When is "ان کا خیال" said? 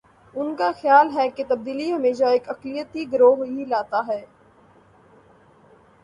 0.35-1.09